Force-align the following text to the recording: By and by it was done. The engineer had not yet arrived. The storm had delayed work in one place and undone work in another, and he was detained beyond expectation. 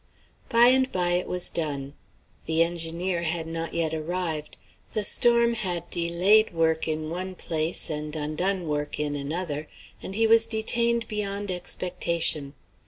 By 0.49 0.69
and 0.69 0.91
by 0.91 1.11
it 1.11 1.27
was 1.27 1.51
done. 1.51 1.93
The 2.47 2.63
engineer 2.63 3.21
had 3.21 3.45
not 3.45 3.75
yet 3.75 3.93
arrived. 3.93 4.57
The 4.95 5.03
storm 5.03 5.53
had 5.53 5.91
delayed 5.91 6.55
work 6.55 6.87
in 6.87 7.11
one 7.11 7.35
place 7.35 7.87
and 7.87 8.15
undone 8.15 8.67
work 8.67 8.99
in 8.99 9.15
another, 9.15 9.67
and 10.01 10.15
he 10.15 10.25
was 10.25 10.47
detained 10.47 11.07
beyond 11.07 11.51
expectation. 11.51 12.55